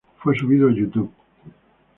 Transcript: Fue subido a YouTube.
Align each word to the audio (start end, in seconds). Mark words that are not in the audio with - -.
Fue 0.17 0.35
subido 0.35 0.67
a 0.67 0.71
YouTube. 0.73 1.11